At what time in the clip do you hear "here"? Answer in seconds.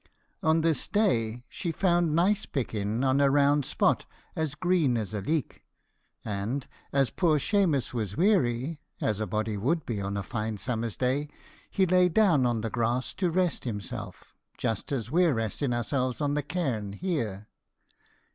16.93-17.45